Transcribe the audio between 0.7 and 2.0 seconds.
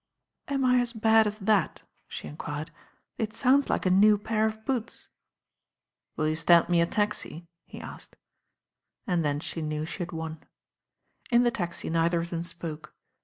as bad as that?"